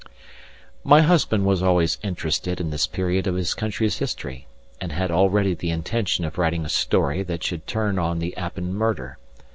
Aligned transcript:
My 0.83 1.01
husband 1.01 1.45
was 1.45 1.61
always 1.61 1.99
interested 2.01 2.59
in 2.59 2.71
this 2.71 2.87
period 2.87 3.27
of 3.27 3.35
his 3.35 3.53
country's 3.53 3.99
history, 3.99 4.47
and 4.81 4.91
had 4.91 5.11
already 5.11 5.53
the 5.53 5.69
intention 5.69 6.25
of 6.25 6.39
writing 6.39 6.65
a 6.65 6.69
story 6.69 7.21
that 7.21 7.43
should 7.43 7.67
turn 7.67 7.99
on 7.99 8.17
the 8.17 8.35
Appin 8.35 8.73
murder. 8.73 9.19